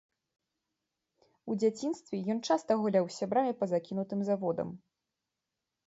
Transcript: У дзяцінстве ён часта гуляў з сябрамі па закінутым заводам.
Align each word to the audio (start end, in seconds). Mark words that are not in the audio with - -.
У 1.51 1.59
дзяцінстве 1.61 2.23
ён 2.37 2.43
часта 2.49 2.71
гуляў 2.83 3.05
з 3.13 3.17
сябрамі 3.19 3.53
па 3.63 3.71
закінутым 3.79 4.19
заводам. 4.33 4.69